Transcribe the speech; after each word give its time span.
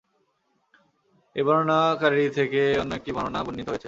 এই 1.35 1.43
বর্ণনাকারী 1.47 2.23
থেকে 2.29 2.61
অন্য 2.81 2.91
একটি 2.95 3.11
বর্ণনা 3.15 3.39
বর্ণিত 3.45 3.67
রয়েছে। 3.67 3.79